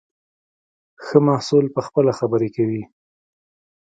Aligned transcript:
ښه 1.03 1.17
محصول 1.27 1.65
پخپله 1.75 2.11
خبرې 2.19 2.49
کوي. 2.55 2.83